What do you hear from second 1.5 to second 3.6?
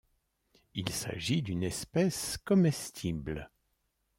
espèce comestible.